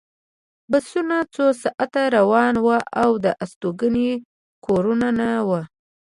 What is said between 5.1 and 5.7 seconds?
نه وو